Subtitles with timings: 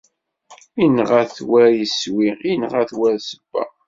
[0.83, 3.63] Inɣa-t war-iswi, inɣa-t war-ssebba.